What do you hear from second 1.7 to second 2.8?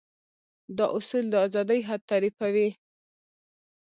حد تعريفوي.